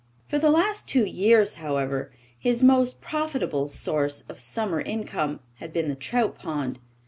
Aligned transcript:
For 0.27 0.39
the 0.39 0.49
last 0.49 0.89
two 0.89 1.05
years, 1.05 1.57
however, 1.57 2.11
his 2.39 2.63
most 2.63 3.01
profitable 3.01 3.67
source 3.67 4.23
of 4.23 4.39
summer 4.39 4.81
income 4.81 5.41
had 5.57 5.71
been 5.73 5.89
the 5.89 5.95
trout 5.95 6.39
pond. 6.39 6.79